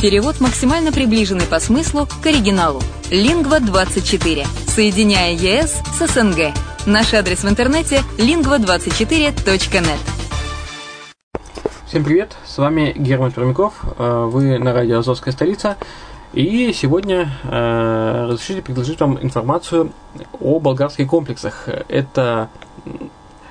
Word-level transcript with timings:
Перевод 0.00 0.40
максимально 0.40 0.92
приближенный 0.92 1.46
по 1.46 1.58
смыслу 1.58 2.06
к 2.22 2.26
оригиналу. 2.26 2.82
Лингва24. 3.10 4.46
Соединяя 4.68 5.32
ЕС 5.32 5.80
с 5.98 6.06
СНГ. 6.06 6.52
Наш 6.84 7.14
адрес 7.14 7.42
в 7.44 7.48
интернете 7.48 8.02
lingva24.net. 8.18 9.98
Всем 11.86 12.04
привет, 12.04 12.36
с 12.44 12.58
вами 12.58 12.92
Герман 12.94 13.32
Пермяков, 13.32 13.72
э, 13.98 14.24
вы 14.30 14.58
на 14.58 14.74
радио 14.74 14.98
«Азовская 14.98 15.32
столица», 15.32 15.78
и 16.34 16.74
сегодня 16.74 17.30
э, 17.44 18.26
разрешите 18.28 18.60
предложить 18.60 19.00
вам 19.00 19.18
информацию 19.22 19.92
о 20.38 20.60
болгарских 20.60 21.06
комплексах. 21.06 21.68
Это 21.88 22.50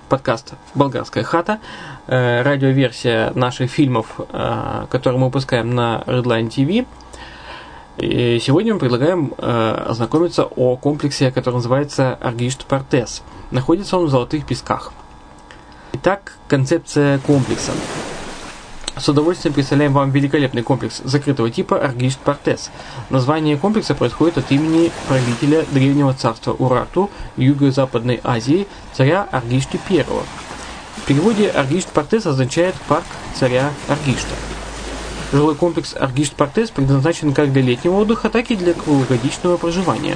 подкаст 0.07 0.53
«Болгарская 0.73 1.23
хата», 1.23 1.59
э, 2.07 2.41
радиоверсия 2.41 3.31
наших 3.35 3.71
фильмов, 3.71 4.07
э, 4.17 4.85
которые 4.89 5.19
мы 5.19 5.25
выпускаем 5.27 5.73
на 5.73 6.03
Redline 6.05 6.49
TV. 6.49 6.85
И 7.97 8.39
сегодня 8.39 8.73
мы 8.73 8.79
предлагаем 8.79 9.33
э, 9.37 9.85
ознакомиться 9.87 10.43
о 10.43 10.75
комплексе, 10.75 11.31
который 11.31 11.55
называется 11.55 12.17
Аргишт 12.21 12.65
Партес. 12.65 13.23
Находится 13.51 13.97
он 13.97 14.05
в 14.05 14.09
Золотых 14.09 14.45
Песках. 14.45 14.91
Итак, 15.93 16.33
концепция 16.47 17.19
комплекса. 17.19 17.71
С 18.97 19.09
удовольствием 19.09 19.53
представляем 19.53 19.91
вам 19.91 20.11
великолепный 20.11 20.63
комплекс 20.63 21.01
закрытого 21.03 21.51
типа 21.51 21.77
Аргишт 21.77 22.17
Партес. 22.19 22.71
Название 23.09 23.57
комплекса 23.57 23.93
происходит 23.93 24.37
от 24.37 24.49
имени 24.53 24.89
правителя 25.09 25.65
древнего 25.71 26.13
царства 26.13 26.53
Урату 26.53 27.09
Юго-Западной 27.35 28.21
Азии, 28.23 28.67
царя 28.93 29.27
Аргишты 29.31 29.81
I. 29.89 30.05
В 30.05 31.01
переводе 31.05 31.49
Аргишт 31.49 31.89
Партес 31.89 32.25
означает 32.25 32.73
«парк 32.87 33.03
царя 33.37 33.71
Аргишта». 33.89 34.33
Жилой 35.33 35.55
комплекс 35.55 35.93
Аргишт 35.93 36.33
Партес 36.33 36.69
предназначен 36.69 37.33
как 37.33 37.51
для 37.51 37.63
летнего 37.63 37.95
отдыха, 37.95 38.29
так 38.29 38.49
и 38.49 38.55
для 38.55 38.73
круглогодичного 38.73 39.57
проживания. 39.57 40.15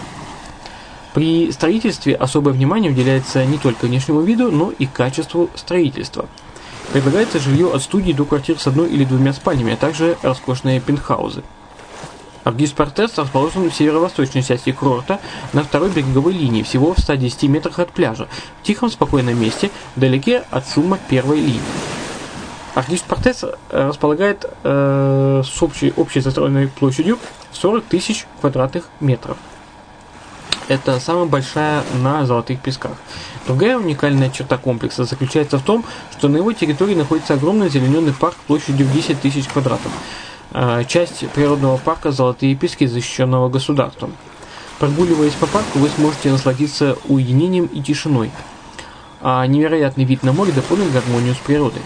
При 1.13 1.52
строительстве 1.52 2.16
особое 2.16 2.53
внимание 2.53 2.91
уделяется 2.91 3.44
не 3.44 3.57
только 3.57 3.88
внешнему 3.88 4.22
виду, 4.22 4.50
но 4.52 4.72
и 4.72 4.85
качеству 4.85 5.50
строительства– 5.55 6.30
Предлагается 6.92 7.40
жилье 7.40 7.72
от 7.72 7.84
студии 7.84 8.14
до 8.14 8.26
квартир 8.26 8.58
с 8.58 8.66
одной 8.66 8.90
или 8.90 9.06
двумя 9.06 9.32
спальнями, 9.34 9.73
а 9.73 9.78
также 9.78 10.18
роскошные 10.23 10.80
пентхаузы. 10.80 11.44
Аргис 12.44 12.72
Портес 12.72 13.16
расположен 13.18 13.70
в 13.70 13.76
северо-восточной 13.76 14.42
части 14.42 14.72
курорта 14.72 15.20
на 15.54 15.64
второй 15.64 15.90
береговой 15.90 16.34
линии, 16.34 16.64
всего 16.64 16.96
в 16.96 17.00
110 17.00 17.44
метрах 17.44 17.78
от 17.78 17.92
пляжа, 17.92 18.28
в 18.62 18.66
тихом 18.66 18.90
спокойном 18.90 19.40
месте, 19.40 19.70
вдалеке 19.96 20.44
от 20.50 20.68
шума 20.68 20.98
первой 21.09 21.38
линии. 21.38 21.62
Аргис 22.73 23.02
Портес 23.02 23.44
э, 23.44 23.56
располагает 23.70 24.46
э, 24.64 25.44
с 25.46 25.62
общей, 25.62 25.94
общей 25.96 26.22
застроенной 26.22 26.70
площадью 26.70 27.20
40 27.52 27.84
тысяч 27.86 28.26
квадратных 28.42 28.86
метров. 29.00 29.38
Это 30.70 31.00
самая 31.00 31.25
большая 31.25 31.84
на 31.95 32.28
Золотых 32.28 32.62
Песках. 32.62 32.92
Другая 33.48 33.75
уникальная 33.75 34.30
черта 34.30 34.56
комплекса 34.58 35.03
заключается 35.03 35.57
в 35.57 35.63
том, 35.63 35.84
что 36.12 36.28
на 36.28 36.38
его 36.38 36.53
территории 36.53 36.94
находится 36.94 37.34
огромный 37.34 37.69
зелененный 37.69 38.13
парк 38.13 38.35
площадью 38.46 38.85
в 38.85 38.94
10 38.94 39.19
тысяч 39.19 39.47
квадратов. 39.47 39.91
А, 40.52 40.84
часть 40.84 41.28
природного 41.31 41.78
парка 41.78 42.12
«Золотые 42.12 42.53
пески», 42.53 42.85
защищенного 42.85 43.50
государством. 43.50 44.13
Прогуливаясь 44.78 45.34
по 45.34 45.47
парку, 45.47 45.80
вы 45.80 45.90
сможете 45.90 46.31
насладиться 46.31 46.97
уединением 47.07 47.66
и 47.66 47.81
тишиной, 47.81 48.30
а 49.22 49.44
невероятный 49.47 50.06
вид 50.06 50.22
на 50.22 50.34
море 50.34 50.51
дополнит 50.51 50.91
гармонию 50.91 51.34
с 51.34 51.40
природой. 51.40 51.81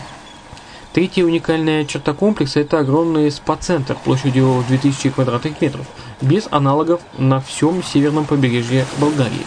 Третья 0.94 1.26
уникальная 1.26 1.86
черта 1.86 2.14
комплекса– 2.14 2.60
это 2.62 2.78
огромный 2.78 3.32
спа-центр 3.32 3.96
площадью 3.96 4.60
в 4.60 4.68
2000 4.68 5.10
квадратных 5.10 5.60
метров, 5.60 5.88
без 6.22 6.48
аналогов 6.52 7.02
на 7.18 7.42
всем 7.42 7.82
северном 7.82 8.26
побережье 8.26 8.86
Болгарии. 9.00 9.44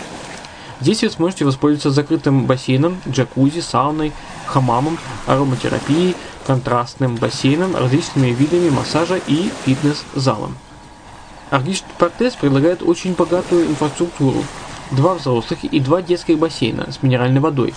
Здесь 0.80 1.04
вы 1.04 1.10
сможете 1.10 1.44
воспользоваться 1.44 1.92
закрытым 1.92 2.46
бассейном, 2.46 3.00
джакузи, 3.08 3.60
сауной, 3.60 4.10
хамамом, 4.46 4.98
ароматерапией, 5.26 6.16
контрастным 6.48 7.14
бассейном, 7.14 7.76
различными 7.76 8.32
видами 8.32 8.68
массажа 8.68 9.20
и 9.28 9.48
фитнес-залом. 9.64 10.56
Аргиш 11.50 11.84
Портес 11.98 12.34
предлагает 12.34 12.82
очень 12.82 13.14
богатую 13.14 13.66
инфраструктуру. 13.66 14.42
Два 14.90 15.14
взрослых 15.14 15.62
и 15.62 15.78
два 15.78 16.02
детских 16.02 16.40
бассейна 16.40 16.90
с 16.90 17.04
минеральной 17.04 17.40
водой, 17.40 17.72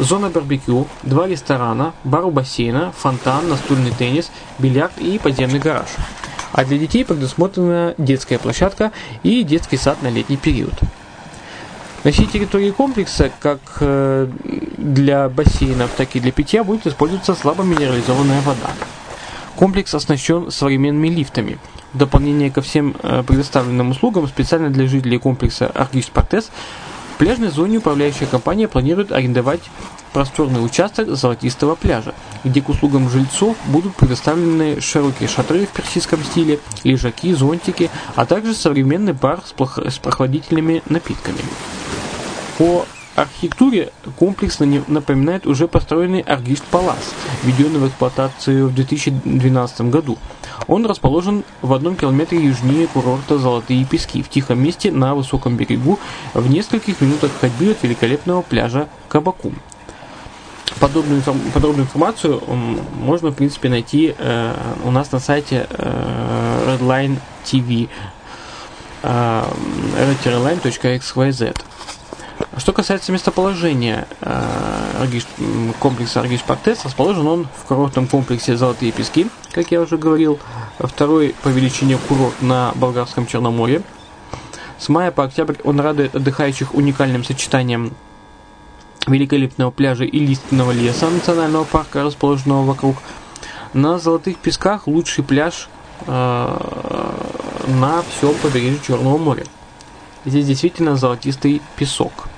зона 0.00 0.30
барбекю, 0.30 0.86
два 1.02 1.26
ресторана, 1.26 1.92
бар 2.04 2.24
у 2.24 2.30
бассейна, 2.30 2.92
фонтан, 2.96 3.48
настольный 3.48 3.90
теннис, 3.90 4.30
бильярд 4.58 4.98
и 4.98 5.18
подземный 5.18 5.58
гараж. 5.58 5.88
А 6.52 6.64
для 6.64 6.78
детей 6.78 7.04
предусмотрена 7.04 7.94
детская 7.98 8.38
площадка 8.38 8.92
и 9.22 9.42
детский 9.42 9.76
сад 9.76 10.02
на 10.02 10.08
летний 10.08 10.36
период. 10.36 10.74
На 12.04 12.12
всей 12.12 12.26
территории 12.26 12.70
комплекса, 12.70 13.30
как 13.40 13.58
э, 13.80 14.28
для 14.76 15.28
бассейнов, 15.28 15.90
так 15.96 16.14
и 16.14 16.20
для 16.20 16.32
питья, 16.32 16.62
будет 16.62 16.86
использоваться 16.86 17.34
слабо 17.34 17.64
минерализованная 17.64 18.40
вода. 18.42 18.70
Комплекс 19.56 19.92
оснащен 19.94 20.50
современными 20.50 21.08
лифтами. 21.08 21.58
В 21.92 21.98
дополнение 21.98 22.50
ко 22.50 22.62
всем 22.62 22.94
э, 23.02 23.24
предоставленным 23.26 23.90
услугам, 23.90 24.28
специально 24.28 24.70
для 24.70 24.86
жителей 24.86 25.18
комплекса 25.18 25.66
Аргиш 25.74 26.06
Спартес, 26.06 26.50
в 27.18 27.20
пляжной 27.20 27.48
зоне 27.48 27.78
управляющая 27.78 28.28
компания 28.28 28.68
планирует 28.68 29.10
арендовать 29.10 29.62
просторный 30.12 30.64
участок 30.64 31.08
золотистого 31.16 31.74
пляжа, 31.74 32.14
где 32.44 32.62
к 32.62 32.68
услугам 32.68 33.10
жильцов 33.10 33.56
будут 33.66 33.96
предоставлены 33.96 34.80
широкие 34.80 35.28
шатры 35.28 35.66
в 35.66 35.70
персидском 35.70 36.22
стиле, 36.22 36.60
лежаки, 36.84 37.32
зонтики, 37.34 37.90
а 38.14 38.24
также 38.24 38.54
современный 38.54 39.14
бар 39.14 39.40
с 39.44 39.98
прохладительными 39.98 40.80
напитками. 40.88 41.38
По 42.56 42.86
архитектуре 43.22 43.90
комплекс 44.16 44.58
напоминает 44.58 45.46
уже 45.46 45.68
построенный 45.68 46.20
Аргишт 46.20 46.64
Палас, 46.64 47.14
введенный 47.42 47.80
в 47.80 47.88
эксплуатацию 47.88 48.68
в 48.68 48.74
2012 48.74 49.80
году. 49.82 50.18
Он 50.66 50.86
расположен 50.86 51.44
в 51.62 51.72
одном 51.72 51.96
километре 51.96 52.38
южнее 52.38 52.86
курорта 52.86 53.38
Золотые 53.38 53.84
Пески, 53.84 54.22
в 54.22 54.28
тихом 54.28 54.62
месте 54.62 54.92
на 54.92 55.14
высоком 55.14 55.56
берегу, 55.56 55.98
в 56.34 56.48
нескольких 56.48 57.00
минутах 57.00 57.30
ходьбы 57.40 57.70
от 57.72 57.82
великолепного 57.82 58.42
пляжа 58.42 58.88
Кабакум. 59.08 59.54
Подобную, 60.80 61.22
подробную 61.54 61.86
информацию 61.86 62.40
можно, 63.00 63.30
в 63.30 63.34
принципе, 63.34 63.68
найти 63.68 64.14
э, 64.16 64.54
у 64.84 64.90
нас 64.92 65.10
на 65.10 65.18
сайте 65.18 65.66
э, 65.70 66.78
Redline 66.78 67.18
TV 67.44 67.88
э, 69.02 69.44
redline.xyz. 70.24 71.56
Что 72.58 72.72
касается 72.72 73.12
местоположения 73.12 74.08
э, 74.20 75.06
комплекса 75.78 76.20
Аргиш 76.20 76.42
Партес, 76.42 76.84
расположен 76.84 77.26
он 77.26 77.46
в 77.56 77.64
курортном 77.64 78.08
комплексе 78.08 78.56
Золотые 78.56 78.90
Пески, 78.90 79.28
как 79.52 79.70
я 79.70 79.80
уже 79.80 79.96
говорил, 79.96 80.40
второй 80.80 81.36
по 81.42 81.48
величине 81.48 81.98
курорт 82.08 82.42
на 82.42 82.72
Болгарском 82.74 83.26
Черноморье. 83.26 83.82
С 84.78 84.88
мая 84.88 85.12
по 85.12 85.24
октябрь 85.24 85.56
он 85.62 85.78
радует 85.78 86.16
отдыхающих 86.16 86.74
уникальным 86.74 87.22
сочетанием 87.22 87.92
великолепного 89.06 89.70
пляжа 89.70 90.04
и 90.04 90.18
лиственного 90.18 90.72
леса 90.72 91.08
национального 91.08 91.64
парка, 91.64 92.02
расположенного 92.02 92.64
вокруг. 92.64 92.96
На 93.72 93.98
Золотых 93.98 94.36
Песках 94.38 94.88
лучший 94.88 95.22
пляж 95.22 95.68
э, 96.06 96.12
на 97.68 98.02
всем 98.02 98.34
побережье 98.34 98.80
Черного 98.84 99.16
моря. 99.16 99.44
Здесь 100.24 100.46
действительно 100.46 100.96
золотистый 100.96 101.62
песок. 101.76 102.28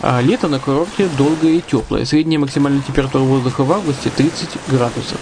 А 0.00 0.20
лето 0.20 0.48
на 0.48 0.60
курорте 0.60 1.08
долгое 1.18 1.56
и 1.56 1.60
теплое. 1.60 2.04
Средняя 2.04 2.38
максимальная 2.38 2.82
температура 2.82 3.22
воздуха 3.22 3.64
в 3.64 3.72
августе 3.72 4.10
30 4.10 4.48
градусов 4.68 5.18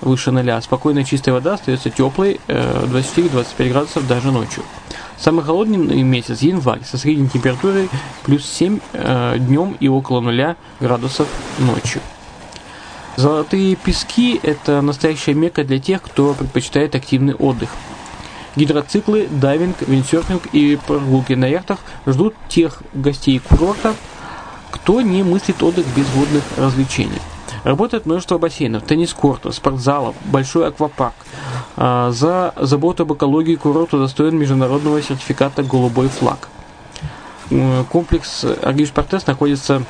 выше 0.00 0.30
ноля. 0.30 0.60
Спокойная 0.60 1.04
чистая 1.04 1.32
вода 1.34 1.54
остается 1.54 1.90
теплой 1.90 2.40
24-25 2.48 3.46
э, 3.58 3.68
градусов 3.68 4.06
даже 4.06 4.30
ночью. 4.30 4.62
Самый 5.18 5.44
холодный 5.44 6.02
месяц 6.02 6.40
январь 6.42 6.82
со 6.84 6.98
средней 6.98 7.28
температурой 7.28 7.88
плюс 8.24 8.44
7 8.44 8.80
э, 8.92 9.36
днем 9.38 9.76
и 9.78 9.88
около 9.88 10.20
нуля 10.20 10.56
градусов 10.80 11.28
ночью. 11.58 12.00
Золотые 13.16 13.76
пески– 13.76 14.40
это 14.42 14.80
настоящая 14.80 15.34
мекка 15.34 15.64
для 15.64 15.78
тех, 15.78 16.02
кто 16.02 16.32
предпочитает 16.34 16.94
активный 16.94 17.34
отдых. 17.34 17.70
Гидроциклы, 18.56 19.28
дайвинг, 19.30 19.82
виндсерфинг 19.82 20.46
и 20.52 20.78
прогулки 20.86 21.34
на 21.34 21.46
яхтах 21.46 21.78
ждут 22.06 22.34
тех 22.48 22.82
гостей 22.92 23.38
курорта, 23.38 23.94
кто 24.72 25.00
не 25.02 25.22
мыслит 25.22 25.62
отдых 25.62 25.86
без 25.94 26.08
водных 26.10 26.42
развлечений. 26.56 27.20
Работает 27.62 28.06
множество 28.06 28.38
бассейнов, 28.38 28.82
теннис-кортов, 28.82 29.54
спортзалов, 29.54 30.16
большой 30.24 30.66
аквапарк. 30.66 31.14
А, 31.76 32.10
за 32.10 32.54
заботу 32.56 33.04
об 33.04 33.12
экологии 33.12 33.54
курорта 33.54 33.98
достоин 33.98 34.36
международного 34.36 35.00
сертификата 35.00 35.62
«Голубой 35.62 36.08
флаг». 36.08 36.48
Комплекс 37.90 38.44
Аргишт 38.62 38.90
Партез 38.90 39.26
находится 39.26 39.84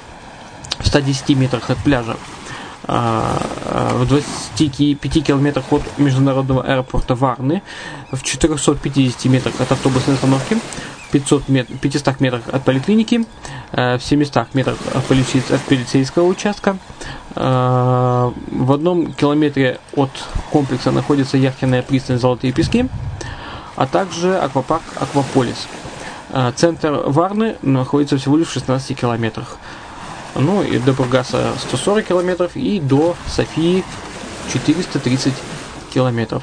в 0.80 0.86
110 0.86 1.36
метрах 1.36 1.70
от 1.70 1.78
пляжа. 1.78 2.16
А, 2.84 3.40
а, 3.64 3.96
в 3.96 4.08
25 4.08 5.22
километрах 5.22 5.72
от 5.72 5.82
международного 5.98 6.62
аэропорта 6.62 7.14
Варны, 7.14 7.62
в 8.10 8.22
450 8.22 9.26
метрах 9.26 9.60
от 9.60 9.70
автобусной 9.70 10.16
остановки, 10.16 10.58
500 11.12 11.48
мет 11.48 11.68
500 11.80 12.20
метрах 12.20 12.42
от 12.50 12.64
поликлиники, 12.64 13.26
э, 13.72 13.98
в 13.98 14.02
700 14.02 14.54
метрах 14.54 14.76
от, 14.94 15.04
полицей, 15.04 15.42
от 15.50 15.60
полицейского 15.60 16.26
участка. 16.26 16.78
Э, 17.36 18.32
в 18.50 18.72
одном 18.72 19.12
километре 19.12 19.78
от 19.94 20.10
комплекса 20.50 20.90
находится 20.90 21.36
яхтенная 21.36 21.82
пристань 21.82 22.18
«Золотые 22.18 22.52
пески», 22.52 22.88
а 23.76 23.86
также 23.86 24.36
аквапарк 24.38 24.82
«Акваполис». 24.96 25.68
Э, 26.30 26.52
центр 26.56 27.02
Варны 27.06 27.56
находится 27.62 28.16
всего 28.16 28.36
лишь 28.38 28.48
в 28.48 28.52
16 28.52 28.98
километрах. 28.98 29.58
Ну 30.34 30.62
и 30.62 30.78
до 30.78 30.94
Бургаса 30.94 31.52
140 31.58 32.06
километров 32.06 32.56
и 32.56 32.80
до 32.80 33.16
Софии 33.26 33.84
430 34.50 35.34
километров. 35.92 36.42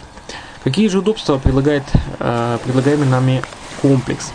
Какие 0.64 0.88
же 0.90 1.00
удобства 1.00 1.40
предлагает 1.40 1.84
э, 2.20 2.58
предлагаемый 2.64 3.08
нами 3.08 3.42
комплекс? 3.82 4.32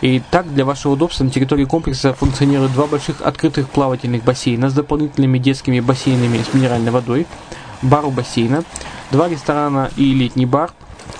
И 0.00 0.20
так, 0.30 0.52
для 0.52 0.64
вашего 0.64 0.92
удобства, 0.92 1.24
на 1.24 1.30
территории 1.30 1.64
комплекса 1.64 2.12
функционируют 2.12 2.72
два 2.72 2.86
больших 2.86 3.22
открытых 3.22 3.70
плавательных 3.70 4.22
бассейна 4.22 4.68
с 4.68 4.74
дополнительными 4.74 5.38
детскими 5.38 5.80
бассейнами 5.80 6.42
с 6.42 6.52
минеральной 6.52 6.90
водой, 6.90 7.26
бар 7.80 8.04
у 8.04 8.10
бассейна, 8.10 8.64
два 9.10 9.28
ресторана 9.28 9.90
и 9.96 10.12
летний 10.12 10.46
бар, 10.46 10.72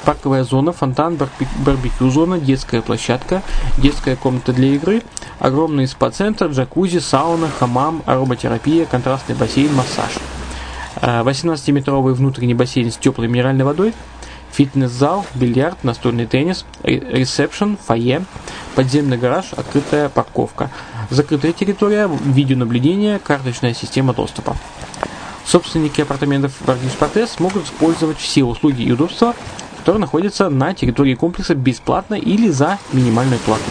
парковая 0.04 0.44
зона, 0.44 0.72
фонтан, 0.72 1.18
барбекю 1.64 2.10
зона, 2.10 2.38
детская 2.38 2.82
площадка, 2.82 3.42
детская 3.78 4.16
комната 4.16 4.52
для 4.52 4.68
игры, 4.74 5.02
огромный 5.38 5.86
спа-центр, 5.86 6.46
джакузи, 6.46 6.98
сауна, 6.98 7.48
хамам, 7.58 8.02
ароматерапия, 8.06 8.84
контрастный 8.84 9.34
бассейн, 9.34 9.72
массаж. 9.74 10.12
18-метровый 11.00 12.12
э, 12.12 12.16
внутренний 12.16 12.54
бассейн 12.54 12.90
с 12.90 12.96
теплой 12.96 13.28
минеральной 13.28 13.64
водой, 13.64 13.94
фитнес-зал, 14.54 15.26
бильярд, 15.34 15.82
настольный 15.84 16.26
теннис, 16.26 16.64
ресепшн, 16.82 17.76
фойе, 17.76 18.24
подземный 18.74 19.18
гараж, 19.18 19.52
открытая 19.56 20.08
парковка, 20.08 20.70
закрытая 21.10 21.52
территория, 21.52 22.08
видеонаблюдение, 22.24 23.18
карточная 23.18 23.74
система 23.74 24.14
доступа. 24.14 24.56
Собственники 25.44 26.00
апартаментов 26.00 26.52
в 26.60 26.68
Аргиш 26.68 26.92
Портес 26.92 27.38
могут 27.38 27.64
использовать 27.64 28.18
все 28.18 28.44
услуги 28.44 28.82
и 28.82 28.92
удобства 28.92 29.34
который 29.84 29.98
находится 29.98 30.48
на 30.48 30.72
территории 30.72 31.14
комплекса 31.14 31.54
бесплатно 31.54 32.14
или 32.14 32.48
за 32.48 32.78
минимальную 32.94 33.38
плату. 33.40 33.64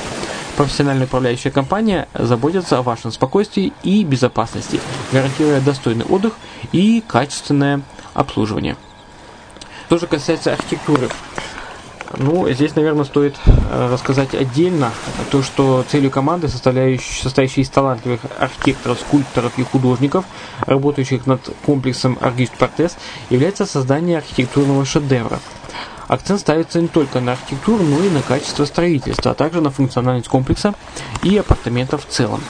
Профессиональная 0.55 1.07
управляющая 1.07 1.49
компания 1.49 2.07
заботится 2.13 2.77
о 2.77 2.83
вашем 2.83 3.11
спокойствии 3.11 3.73
и 3.81 4.03
безопасности, 4.03 4.79
гарантируя 5.11 5.59
достойный 5.59 6.05
отдых 6.05 6.33
и 6.71 7.03
качественное 7.07 7.81
обслуживание. 8.13 8.77
Что 9.93 9.99
же 9.99 10.07
касается 10.07 10.53
архитектуры, 10.53 11.07
ну, 12.17 12.49
здесь, 12.49 12.75
наверное, 12.75 13.03
стоит 13.03 13.35
э, 13.45 13.89
рассказать 13.93 14.33
отдельно 14.33 14.91
то, 15.29 15.43
что 15.43 15.85
целью 15.87 16.09
команды, 16.09 16.47
состоящей, 16.47 17.61
из 17.61 17.69
талантливых 17.69 18.21
архитекторов, 18.39 18.99
скульпторов 18.99 19.59
и 19.59 19.63
художников, 19.63 20.25
работающих 20.61 21.27
над 21.27 21.47
комплексом 21.63 22.17
Аргист 22.21 22.53
Портес, 22.57 22.97
является 23.29 23.67
создание 23.67 24.17
архитектурного 24.17 24.83
шедевра– 24.83 25.39
Акцент 26.07 26.41
ставится 26.41 26.81
не 26.81 26.87
только 26.87 27.21
на 27.21 27.31
архитектуру, 27.31 27.83
но 27.83 28.03
и 28.03 28.09
на 28.09 28.21
качество 28.21 28.65
строительства, 28.65 29.31
а 29.31 29.33
также 29.33 29.61
на 29.61 29.71
функциональность 29.71 30.27
комплекса 30.27 30.73
и 31.23 31.37
апартаментов 31.37 32.05
в 32.05 32.09
целом. 32.09 32.41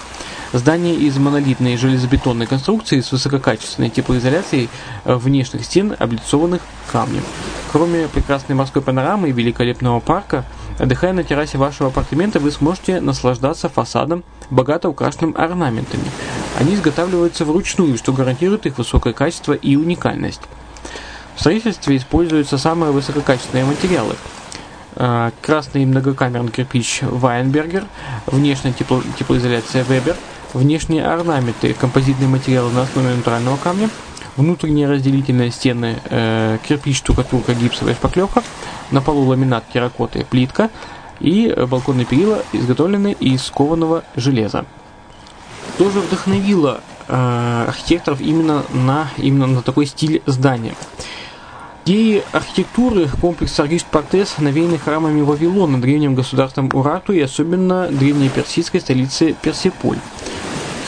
Здание 0.54 0.94
из 0.94 1.18
монолитной 1.18 1.78
железобетонной 1.78 2.46
конструкции 2.46 3.02
с 3.02 3.12
высококачественной 3.12 3.90
теплоизоляцией 3.90 4.70
э, 5.04 5.16
внешних 5.16 5.66
стен, 5.66 5.96
облицованных 5.98 6.62
камнем. 6.92 7.24
Кроме 7.72 8.08
прекрасной 8.08 8.56
морской 8.56 8.84
панорамы 8.84 9.30
и 9.30 9.32
великолепного 9.32 10.00
парка, 10.00 10.46
отдыхая 10.78 11.12
на 11.14 11.24
террасе 11.24 11.58
вашего 11.58 11.90
апартамента, 11.90 12.40
вы 12.40 12.52
сможете 12.52 13.02
наслаждаться 13.02 13.68
фасадом, 13.68 14.24
богато 14.52 14.90
украшенным 14.90 15.34
орнаментами. 15.36 16.06
Они 16.60 16.76
изготавливаются 16.76 17.46
вручную, 17.46 17.98
что 17.98 18.14
гарантирует 18.14 18.68
их 18.68 18.78
высокое 18.78 19.14
качество 19.14 19.54
и 19.54 19.76
уникальность. 19.76 20.42
В 21.36 21.40
строительстве 21.40 21.98
используются 21.98 22.60
самые 22.60 22.92
высококачественные 22.92 23.66
материалы. 23.66 24.14
А, 24.96 25.32
красный 25.42 25.84
многокамерный 25.86 26.52
кирпич 26.52 27.00
Вайнбергер, 27.02 27.86
внешняя 28.28 28.72
тепло, 28.72 29.02
теплоизоляция 29.18 29.84
Вебер, 29.84 30.16
внешние 30.54 31.06
орнаменты, 31.06 31.74
композитные 31.74 32.28
материалы 32.28 32.72
на 32.72 32.84
основе 32.84 33.16
натурального 33.16 33.58
камня, 33.58 33.90
внутренние 34.38 34.90
разделительные 34.90 35.52
стены, 35.52 35.98
э, 36.10 36.58
кирпич, 36.68 36.98
штукатурка, 36.98 37.54
гипсовая 37.54 37.96
шпаклевка, 37.96 38.44
на 38.92 39.02
полу 39.02 39.26
ламинат, 39.26 39.66
терракота 39.72 40.26
плитка 40.26 40.70
и 41.20 41.54
балконные 41.70 42.06
перила, 42.06 42.44
изготовленные 42.52 43.14
из 43.14 43.50
кованого 43.50 44.04
железа. 44.16 44.66
Тоже 45.78 46.00
вдохновило 46.00 46.82
э, 47.08 47.66
архитекторов 47.68 48.22
именно 48.22 48.64
на, 48.74 49.10
именно 49.18 49.48
на 49.48 49.62
такой 49.62 49.86
стиль 49.86 50.22
здания. 50.26 50.76
Идеи 51.86 52.24
архитектуры 52.32 53.10
комплекса 53.20 53.64
Аргишт 53.64 53.88
Портес 53.88 54.38
навеяны 54.38 54.78
храмами 54.78 55.22
Вавилона, 55.22 55.82
древним 55.82 56.16
государством 56.16 56.70
Урату 56.72 57.12
и 57.12 57.20
особенно 57.20 57.88
древней 57.88 58.30
персидской 58.30 58.80
столицы 58.80 59.36
Персиполь. 59.42 59.98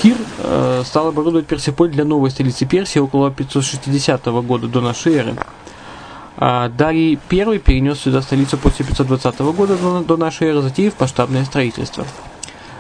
Кир 0.06 0.18
э, 0.38 0.84
стал 0.86 1.08
оборудовать 1.08 1.48
Персиполь 1.48 1.90
для 1.90 2.06
новой 2.06 2.30
столицы 2.30 2.68
Персии 2.68 3.00
около 3.00 3.32
560 3.32 4.24
года 4.44 4.68
до 4.68 4.80
нашей 4.80 5.16
эры. 5.16 5.36
А 6.38 6.70
Дарий 6.70 7.18
I 7.32 7.58
перенес 7.58 8.02
сюда 8.02 8.22
столицу 8.22 8.60
после 8.60 8.86
520 8.86 9.40
года 9.40 9.76
до, 9.76 10.02
до 10.02 10.16
нашей 10.18 10.50
эры, 10.50 10.62
затеяв 10.62 11.00
масштабное 11.00 11.44
строительство. 11.44 12.06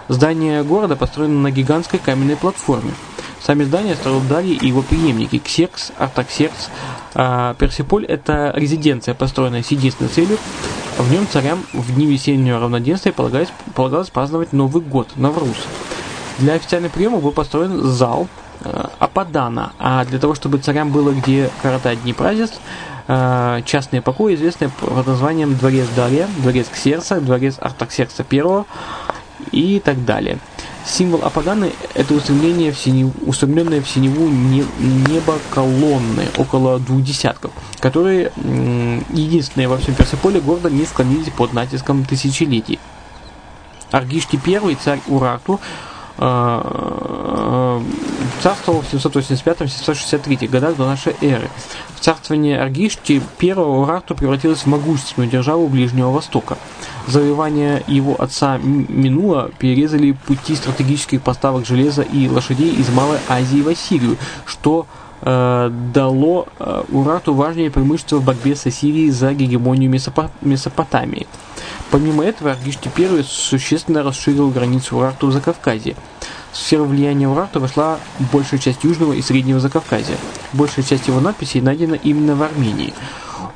Здание 0.07 0.61
города 0.61 0.95
построено 0.95 1.41
на 1.41 1.49
гигантской 1.49 1.97
каменной 1.97 2.35
платформе– 2.35 2.91
Сами 3.45 3.63
здания 3.63 3.93
строил 3.93 4.21
Дарий 4.21 4.55
и 4.55 4.69
его 4.69 4.81
преемники 4.81 5.37
Ксеркс, 5.37 5.91
Артаксеркс. 5.99 6.69
А 7.13 7.53
Персиполь– 7.53 8.03
это 8.07 8.51
резиденция, 8.55 9.13
построенная 9.13 9.61
с 9.61 9.69
единственной 9.69 10.09
целью. 10.09 10.39
В 10.97 11.11
нем 11.11 11.27
царям 11.31 11.63
в 11.71 11.93
дни 11.93 12.07
весеннего 12.07 12.59
равноденствия 12.59 13.13
полагалось, 13.13 13.49
полагалось 13.75 14.09
праздновать 14.09 14.51
Новый 14.51 14.81
год, 14.81 15.09
Навруз. 15.15 15.57
Для 16.39 16.53
официальных 16.53 16.91
приемов 16.91 17.23
был 17.23 17.31
построен 17.31 17.81
зал 17.83 18.27
э, 18.61 18.85
Ападана, 18.99 19.73
а 19.79 20.05
для 20.05 20.19
того, 20.19 20.35
чтобы 20.35 20.57
царям 20.57 20.91
было 20.91 21.11
где 21.11 21.49
коротать 21.61 22.03
дни 22.03 22.13
празднеств, 22.13 22.59
э, 23.07 23.61
частные 23.65 24.01
покои, 24.01 24.35
известные 24.35 24.69
под 24.69 25.07
названием 25.07 25.55
Дворец 25.55 25.87
Дария, 25.95 26.27
Дворец 26.39 26.67
Ксерса, 26.71 27.21
Дворец 27.21 27.55
Артаксеркса 27.59 28.25
I 28.31 28.63
и 29.51 29.79
так 29.79 30.03
далее– 30.05 30.39
Символ 30.85 31.23
Апаганы– 31.23 31.71
это 31.95 32.13
устремление 32.13 32.71
в 32.71 32.77
синеву, 32.77 33.11
устремленное 33.25 33.81
в 33.81 33.89
синеву 33.89 34.27
небо 34.29 35.39
колонны, 35.49 36.27
около 36.37 36.79
двух 36.79 37.01
десятков, 37.01 37.51
которые 37.79 38.31
единственные 39.09 39.67
во 39.67 39.77
всем 39.77 39.95
Персиполе 39.95 40.39
города 40.39 40.69
не 40.69 40.85
склонились 40.85 41.31
под 41.35 41.53
натиском 41.53 42.05
тысячелетий. 42.05 42.79
Аргишти 43.89 44.39
I, 44.45 44.75
царь 44.75 45.01
Урарту, 45.07 45.59
царствовал 48.41 48.81
в 48.81 48.93
785-763 48.93 50.47
годах 50.47 50.75
до 50.75 50.85
нашей 50.85 51.15
эры. 51.21 51.49
В 51.95 51.99
царствование 51.99 52.59
Аргишти 52.59 53.21
I 53.41 53.53
Урарту 53.53 54.15
превратилось 54.15 54.59
в 54.59 54.67
могущественную 54.67 55.29
державу 55.29 55.67
Ближнего 55.67 56.11
Востока 56.11 56.57
завоевания 57.07 57.83
его 57.87 58.19
отца 58.21 58.57
Минуа 58.57 59.51
перерезали 59.57 60.11
пути 60.11 60.55
стратегических 60.55 61.21
поставок 61.21 61.65
железа 61.65 62.01
и 62.01 62.27
лошадей 62.27 62.73
из 62.73 62.89
Малой 62.89 63.19
Азии 63.27 63.61
в 63.61 63.67
Ассирию, 63.67 64.17
что 64.45 64.87
э, 65.21 65.71
дало 65.93 66.47
э, 66.59 66.83
Урату 66.91 67.35
преимущество 67.35 68.17
в 68.17 68.23
борьбе 68.23 68.55
с 68.55 68.65
Ассирией 68.65 69.11
за 69.11 69.33
гегемонию 69.33 69.89
Месопо 69.89 70.31
Месопотамии. 70.41 71.27
Помимо 71.91 72.23
этого, 72.23 72.51
Аргишти 72.51 72.89
I 72.97 73.23
существенно 73.23 74.03
расширил 74.03 74.49
границу 74.49 74.97
Урату 74.97 75.27
в 75.27 75.31
Закавказье. 75.31 75.95
В 76.51 76.57
сферу 76.57 76.85
влияния 76.85 77.27
Урарту 77.27 77.59
вошла 77.59 77.99
большая 78.31 78.59
часть 78.59 78.83
Южного 78.83 79.13
и 79.13 79.21
Среднего 79.21 79.59
Закавказья. 79.59 80.17
Большая 80.53 80.85
часть 80.85 81.07
его 81.07 81.19
надписей 81.19 81.61
найдена 81.61 81.95
именно 81.95 82.35
в 82.35 82.43
Армении– 82.43 82.93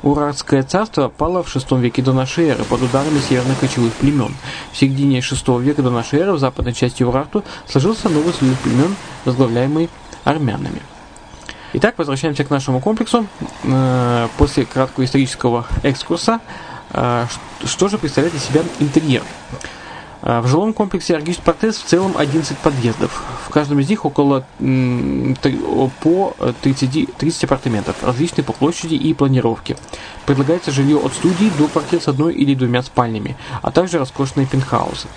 Урартское 0.02 0.62
царство 0.62 1.08
пало 1.08 1.42
в 1.42 1.54
VI 1.54 1.78
веке 1.80 2.00
до 2.00 2.12
нашей 2.12 2.48
эры 2.48 2.64
под 2.64 2.82
ударами 2.82 3.18
северных 3.18 3.58
кочевых 3.60 3.92
племен. 3.94 4.34
В 4.72 4.76
середине 4.76 5.18
VI 5.18 5.60
века 5.60 5.82
до 5.82 5.90
нашей 5.90 6.20
эры 6.20 6.32
в 6.32 6.38
западной 6.38 6.72
части 6.72 7.02
Урарту 7.02 7.44
сложился 7.66 8.08
новый 8.08 8.32
союз 8.32 8.56
племен, 8.62 8.96
возглавляемый 9.24 9.90
армянами. 10.24 10.80
Итак, 11.74 11.94
возвращаемся 11.98 12.44
к 12.44 12.50
нашему 12.50 12.80
комплексу. 12.80 13.26
Э, 13.64 14.28
после 14.38 14.64
краткого 14.64 15.04
исторического 15.04 15.66
экскурса, 15.82 16.40
что 16.92 17.88
же 17.88 17.98
представляет 17.98 18.34
из 18.34 18.44
себя 18.44 18.62
интерьер? 18.80 19.22
Э, 20.22 20.40
в 20.40 20.46
жилом 20.46 20.72
комплексе 20.72 21.14
Аргис 21.14 21.36
Портес 21.36 21.76
в 21.78 21.84
целом 21.84 22.14
11 22.16 22.58
подъездов. 22.58 23.22
В 23.46 23.50
каждом 23.50 23.80
из 23.80 23.88
них 23.88 24.04
около 24.04 24.44
по 24.58 26.34
30, 26.62 27.16
30 27.16 27.44
апартаментов, 27.44 27.96
различные 28.02 28.44
по 28.44 28.52
площади 28.52 28.94
и 28.94 29.14
планировке. 29.14 29.76
Предлагается 30.26 30.70
жилье 30.70 30.98
от 30.98 31.12
студии 31.12 31.50
до 31.58 31.68
квартир 31.68 32.00
с 32.00 32.08
одной 32.08 32.34
или 32.34 32.54
двумя 32.54 32.82
спальнями, 32.82 33.36
а 33.62 33.70
также 33.70 33.98
роскошные 33.98 34.46
пентхаусы. 34.46 35.08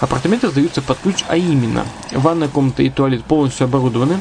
Апартаменты 0.00 0.48
сдаются 0.48 0.82
под 0.82 0.98
ключ, 0.98 1.24
а 1.28 1.36
именно 1.36 1.86
ванная 2.12 2.48
комната 2.48 2.82
и 2.82 2.90
туалет 2.90 3.24
полностью 3.24 3.64
оборудованы, 3.64 4.20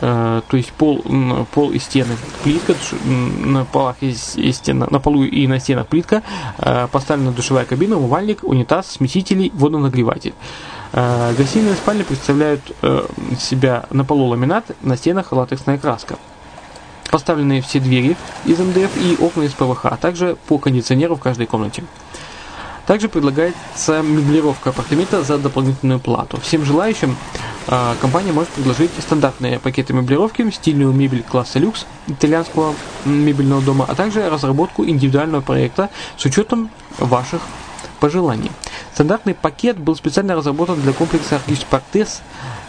то 0.00 0.42
есть 0.52 0.72
пол, 0.72 1.04
пол 1.52 1.70
и 1.70 1.78
стены 1.78 2.16
плитка, 2.42 2.74
на 3.04 3.64
полах 3.64 3.96
и, 4.00 4.12
стена, 4.14 4.86
на 4.90 5.00
полу 5.00 5.24
и 5.24 5.46
на 5.46 5.60
стенах 5.60 5.86
плитка, 5.86 6.22
э, 6.58 6.88
поставлена 6.90 7.32
душевая 7.32 7.64
кабина, 7.64 7.96
умывальник, 7.96 8.42
унитаз, 8.42 8.92
смесителей, 8.92 9.52
водонагреватель. 9.54 10.34
Э, 10.92 11.34
гостиная 11.36 11.74
и 11.74 11.76
спальня 11.76 12.04
представляют 12.04 12.62
себя 13.38 13.84
на 13.90 14.04
полу 14.04 14.26
ламинат, 14.26 14.64
на 14.80 14.96
стенах 14.96 15.32
латексная 15.32 15.78
краска. 15.78 16.16
Поставлены 17.10 17.60
все 17.60 17.78
двери 17.78 18.16
из 18.46 18.58
МДФ 18.58 18.96
и 18.96 19.16
окна 19.22 19.42
из 19.42 19.52
ПВХ, 19.52 19.84
а 19.84 19.98
также 19.98 20.36
по 20.48 20.56
кондиционеру 20.56 21.16
в 21.16 21.20
каждой 21.20 21.46
комнате. 21.46 21.84
Также 22.86 23.08
предлагается 23.08 24.02
меблировка 24.02 24.70
апартамента 24.70 25.22
за 25.22 25.38
дополнительную 25.38 26.00
плату. 26.00 26.40
Всем 26.40 26.64
желающим 26.64 27.16
э, 27.68 27.94
компания 28.00 28.32
может 28.32 28.50
предложить 28.50 28.90
стандартные 28.98 29.60
пакеты 29.60 29.92
меблировки, 29.92 30.50
стильную 30.50 30.92
мебель 30.92 31.22
класса 31.22 31.60
люкс 31.60 31.86
итальянского 32.08 32.74
мебельного 33.04 33.62
дома, 33.62 33.86
а 33.88 33.94
также 33.94 34.28
разработку 34.28 34.84
индивидуального 34.84 35.42
проекта 35.42 35.90
с 36.16 36.24
учетом 36.24 36.70
ваших 36.98 37.40
пожеланий. 38.00 38.50
Стандартный 38.92 39.34
пакет 39.34 39.78
был 39.78 39.94
специально 39.94 40.34
разработан 40.34 40.80
для 40.80 40.92
комплекса 40.92 41.40
Partes. 41.46 42.20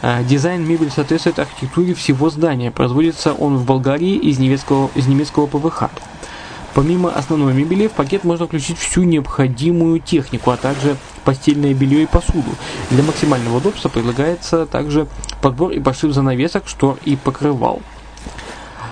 Э, 0.04 0.24
дизайн 0.24 0.64
мебели 0.64 0.90
соответствует 0.90 1.40
архитектуре 1.40 1.96
всего 1.96 2.30
здания. 2.30 2.70
Производится 2.70 3.34
он 3.34 3.58
в 3.58 3.66
Болгарии 3.66 4.16
из 4.16 4.38
немецкого, 4.38 4.92
из 4.94 5.08
немецкого 5.08 5.48
ПВХ. 5.48 5.90
Помимо 6.74 7.12
основной 7.12 7.54
мебели, 7.54 7.88
в 7.88 7.92
пакет 7.92 8.24
можно 8.24 8.48
включить 8.48 8.80
всю 8.80 9.04
необходимую 9.04 10.00
технику, 10.00 10.50
а 10.50 10.58
также 10.58 10.98
постельное 11.24 11.74
белье 11.74 12.04
и 12.04 12.06
посуду. 12.08 12.50
Для 12.90 13.04
максимального 13.04 13.58
удобства 13.58 13.90
предлагается 13.90 14.66
также 14.66 15.08
подбор 15.42 15.72
и 15.72 15.80
пошив 15.80 16.14
занавесок, 16.14 16.68
штор 16.68 16.98
и 17.06 17.16
покрывал. 17.16 17.82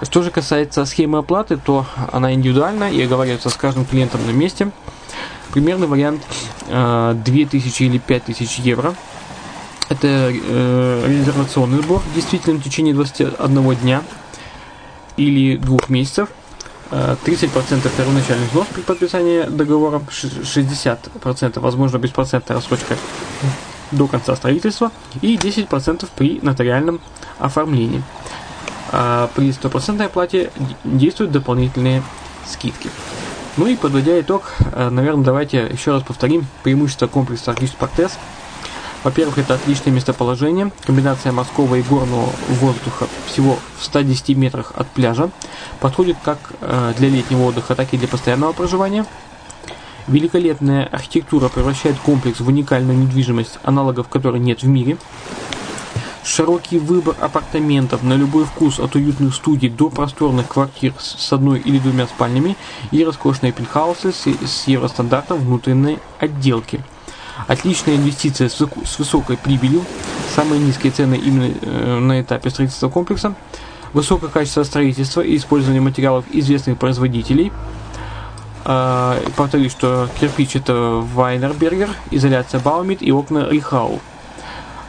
Что 0.03 0.21
же 0.21 0.29
касается 0.29 0.85
схемы 0.85 1.19
оплаты, 1.19 1.57
то 1.57 1.85
она 2.11 2.33
индивидуальна 2.33 2.91
и 2.91 3.01
оговаривается 3.01 3.49
с 3.49 3.55
каждым 3.55 3.85
клиентом 3.85 4.25
на 4.27 4.31
месте. 4.31 4.71
Примерный 5.51 5.87
вариант 5.87 6.21
э, 6.67 7.15
2000 7.25 7.83
или 7.83 7.97
5000 7.97 8.59
евро. 8.59 8.93
Это 9.89 10.07
э, 10.07 11.05
резервационный 11.07 11.81
сбор, 11.81 12.01
действительно 12.15 12.59
в 12.59 12.63
течение 12.63 12.93
21 12.93 13.75
дня 13.75 14.03
или 15.17 15.57
двух 15.57 15.89
месяцев– 15.89 16.29
30% 16.91 17.89
первоначальный 17.95 18.47
взнос 18.47 18.67
при 18.67 18.81
подписании 18.81 19.43
договора, 19.43 20.01
60% 20.09 21.59
возможно 21.59 21.97
беспроцентная 21.97 22.57
рассрочка 22.57 22.97
до 23.91 24.07
конца 24.07 24.35
строительства 24.35 24.91
и 25.21 25.37
10% 25.37 26.07
при 26.15 26.39
нотариальном 26.41 26.99
оформлении. 27.39 28.03
А 28.91 29.29
при 29.35 29.49
100% 29.49 30.03
оплате 30.03 30.51
действуют 30.83 31.31
дополнительные 31.31 32.03
скидки. 32.45 32.89
Ну 33.55 33.67
и 33.67 33.75
подводя 33.75 34.19
итог, 34.19 34.53
э, 34.73 34.89
наверное, 34.89 35.23
давайте 35.23 35.67
еще 35.71 35.91
раз 35.91 36.03
повторим 36.03 36.45
преимущество 36.63 37.07
комплекса 37.07 37.51
Аргиш 37.51 37.71
Портес– 37.71 38.17
во-первых, 39.03 39.39
это 39.39 39.55
отличное 39.55 39.91
местоположение, 39.91 40.71
комбинация 40.85 41.31
морского 41.31 41.75
и 41.75 41.81
горного 41.81 42.29
воздуха 42.49 43.07
всего 43.25 43.57
в 43.79 43.83
110 43.83 44.37
метрах 44.37 44.73
от 44.75 44.87
пляжа, 44.87 45.31
подходит 45.79 46.17
как 46.23 46.37
э, 46.61 46.93
для 46.97 47.09
летнего 47.09 47.45
отдыха, 47.45 47.73
так 47.73 47.93
и 47.93 47.97
для 47.97 48.07
постоянного 48.07 48.53
проживания. 48.53 49.05
Великолепная 50.07 50.85
архитектура 50.85 51.49
превращает 51.49 51.97
комплекс 51.97 52.39
в 52.39 52.47
уникальную 52.47 52.97
недвижимость, 52.97 53.57
аналогов 53.63 54.07
которой 54.07 54.39
нет 54.39 54.61
в 54.61 54.67
мире. 54.67 54.97
Широкий 56.23 56.77
выбор 56.77 57.15
апартаментов 57.19 58.03
на 58.03 58.13
любой 58.13 58.45
вкус 58.45 58.79
от 58.79 58.93
уютных 58.93 59.33
студий 59.33 59.69
до 59.69 59.89
просторных 59.89 60.47
квартир 60.47 60.93
с 60.99 61.33
одной 61.33 61.59
или 61.59 61.79
двумя 61.79 62.05
спальнями 62.05 62.55
и 62.91 63.03
роскошные 63.03 63.51
пентхаусы 63.51 64.13
с 64.13 64.67
евростандартом 64.67 65.39
внутренней 65.39 65.97
отделки– 66.19 66.81
Отличная 67.47 67.95
инвестиция 67.95 68.49
с, 68.49 68.59
высокой 68.97 69.37
прибылью, 69.37 69.83
самые 70.35 70.59
низкие 70.59 70.91
цены 70.91 71.15
именно 71.15 71.51
э, 71.61 71.99
на 71.99 72.21
этапе 72.21 72.49
строительства 72.49 72.89
комплекса, 72.89 73.35
высокое 73.93 74.29
качество 74.29 74.63
строительства 74.63 75.21
и 75.21 75.35
использование 75.35 75.81
материалов 75.81 76.25
известных 76.31 76.77
производителей. 76.77 77.51
Э, 78.65 79.19
повторюсь, 79.35 79.71
что 79.71 80.09
кирпич 80.19 80.55
это 80.55 81.03
Вайнербергер, 81.13 81.89
изоляция 82.11 82.59
Баумит 82.59 83.01
и 83.01 83.11
окна 83.11 83.49
Рихау. 83.49 83.99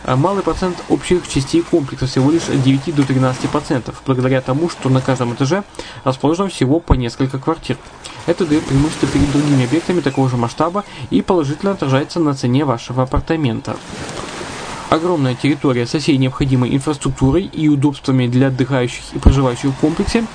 А 0.04 0.16
малый 0.16 0.42
процент 0.42 0.82
общих 0.88 1.28
частей 1.28 1.62
комплекса, 1.62 2.06
всего 2.06 2.30
лишь 2.30 2.49
от 2.49 2.62
9 2.62 2.94
до 2.94 3.02
13%, 3.02 3.94
благодаря 4.04 4.40
тому, 4.40 4.68
что 4.68 4.88
на 4.88 5.00
каждом 5.00 5.35
этаже 5.35 5.62
расположено 6.02 6.49
всего 6.49 6.80
по 6.80 6.94
несколько 6.94 7.38
квартир. 7.38 7.76
Это 8.26 8.44
дает 8.44 8.64
преимущество 8.64 9.09
перед 9.09 9.30
другими 9.30 9.64
объектами 9.64 10.00
такого 10.00 10.28
же 10.28 10.37
масштаба 10.37 10.85
и 11.11 11.23
положительно 11.23 11.73
отражается 11.73 12.18
на 12.18 12.35
цене 12.35 12.64
вашего 12.64 13.04
апартамента. 13.04 13.76
Огромная 14.90 15.35
территория 15.35 15.87
со 15.87 16.00
всей 16.00 16.18
необходимой 16.18 16.75
инфраструктурой 16.75 17.44
и 17.44 17.68
удобствами 17.68 18.26
для 18.26 18.49
отдыхающих 18.49 19.04
и 19.14 19.18
проживающих 19.18 19.71
в 19.71 19.76
комплексе. 19.76 20.26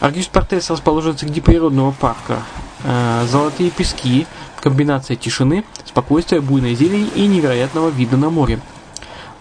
Аргиш 0.00 0.28
Портес 0.28 0.70
расположен 0.70 1.16
среди 1.16 1.40
природного 1.40 1.92
парка. 1.92 2.42
Э, 2.82 3.24
золотые 3.28 3.70
пески, 3.70 4.26
комбинация 4.60 5.16
тишины, 5.16 5.64
спокойствия, 5.84 6.40
буйной 6.40 6.74
зелени 6.74 7.08
и 7.14 7.26
невероятного 7.26 7.90
вида 7.90 8.16
на 8.16 8.30
море. 8.30 8.58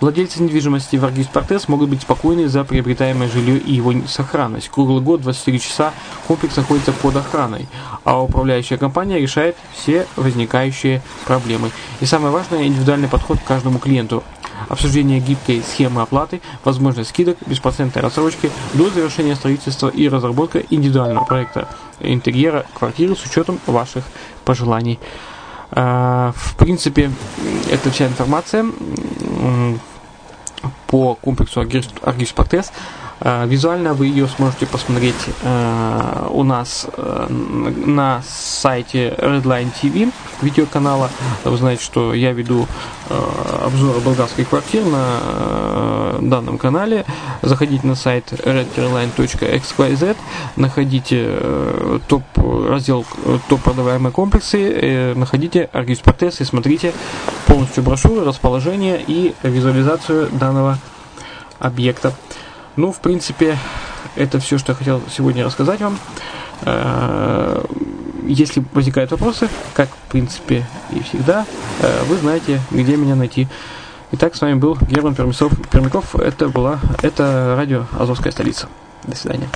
Владельцы 0.06 0.44
недвижимости 0.44 0.98
в 0.98 1.04
Аргис 1.04 1.26
Портес 1.26 1.68
могут 1.68 1.90
быть 1.90 2.04
спокойны 2.04 2.48
за 2.48 2.64
приобретаемое 2.64 3.28
жилье 3.28 3.58
и 3.58 3.74
его 3.74 3.92
сохранность. 4.08 4.70
Круглый 4.70 5.02
год, 5.02 5.22
24 5.22 5.58
часа 5.58 5.94
комплекс 6.28 6.56
находится 6.56 6.92
под 6.92 7.16
охраной, 7.16 7.68
а 8.04 8.22
управляющая 8.22 8.78
компания 8.78 9.20
решает 9.20 9.58
все 9.74 10.06
возникающие 10.16 11.02
проблемы. 11.26 11.72
И 12.02 12.06
самое 12.06 12.32
важное, 12.32 12.68
индивидуальный 12.68 13.08
подход 13.08 13.40
к 13.40 13.46
каждому 13.46 13.80
клиенту. 13.80 14.24
Обсуждение 14.70 15.20
гибкой 15.20 15.64
схемы 15.68 16.04
оплаты, 16.04 16.40
возможность 16.64 17.10
скидок, 17.10 17.40
беспроцентной 17.48 18.04
рассрочки 18.04 18.52
до 18.76 18.92
завершения 18.92 19.36
строительства 19.36 19.90
и 19.90 20.08
разработка 20.08 20.60
индивидуального 20.70 21.26
проекта 21.26 21.68
интерьера 22.00 22.68
квартиры 22.76 23.16
с 23.16 23.26
учетом 23.26 23.60
ваших 23.66 24.04
пожеланий. 24.44 25.00
А, 25.72 26.32
в 26.36 26.56
принципе, 26.58 27.10
это 27.72 27.90
вся 27.90 28.06
информация 28.06 28.68
по 30.88 31.16
комплексу 31.16 31.62
Аргиш 31.62 32.34
Портес. 32.34 32.72
Э, 33.22 33.46
визуально 33.48 33.94
вы 33.94 34.08
ее 34.08 34.28
сможете 34.28 34.66
посмотреть 34.66 35.16
э, 35.42 36.28
у 36.30 36.44
нас 36.44 36.88
э, 36.98 37.28
на 37.30 38.22
сайте 38.28 39.10
Redline 39.18 39.72
TV 39.82 40.12
видеоканала. 40.42 41.10
Вы 41.44 41.58
знаете, 41.58 41.84
что 41.84 42.14
я 42.14 42.34
веду 42.34 42.68
обзоры 43.64 44.00
болгарских 44.00 44.50
квартир 44.50 44.84
на 44.84 46.16
данном 46.22 46.58
канале. 46.58 47.06
Заходите 47.44 47.86
на 47.86 47.94
сайт 47.94 48.32
redline.xyz, 48.32 50.18
находите 50.56 51.40
топ 52.08 52.24
раздел 52.68 53.06
топ 53.48 53.62
продаваемые 53.62 54.12
комплексы, 54.12 55.14
находите 55.16 55.70
Аргис 55.72 56.00
Портес 56.00 56.42
и 56.42 56.46
смотрите 56.46 56.94
полностью 57.66 57.84
брошюру, 57.84 58.24
расположение 58.26 59.04
и 59.06 59.34
визуализацию 59.42 60.30
данного 60.30 60.78
объекта. 61.58 62.14
Ну, 62.76 62.92
в 62.92 63.00
принципе, 63.00 63.58
это 64.16 64.40
все, 64.40 64.60
что 64.60 64.74
я 64.74 64.76
хотел 64.76 65.02
сегодня 65.10 65.44
рассказать 65.44 65.82
вам. 65.82 65.98
Э, 66.62 67.64
если 68.28 68.64
возникают 68.74 69.10
вопросы, 69.12 69.50
как, 69.74 69.90
в 69.90 70.12
принципе, 70.12 70.68
и 70.92 71.02
всегда, 71.02 71.46
э, 71.82 72.04
вы 72.08 72.18
знаете, 72.18 72.62
где 72.70 72.98
меня 72.98 73.16
найти. 73.16 73.48
Итак, 74.12 74.36
с 74.36 74.42
вами 74.42 74.54
был 74.54 74.78
Герман 74.82 75.16
Пермяков. 75.16 76.16
Это 76.16 76.48
была 76.48 76.80
это 77.02 77.56
радио 77.58 77.86
Азовская 77.98 78.32
столица. 78.32 78.68
До 79.06 79.16
свидания. 79.16 79.50